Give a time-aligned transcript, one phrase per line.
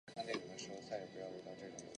[0.07, 1.83] 出生于明尼苏达州亚历山大。